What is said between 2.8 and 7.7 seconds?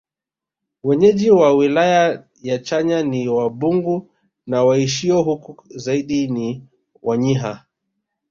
ni Wabungu na waishio huko zaidi ni Wanyiha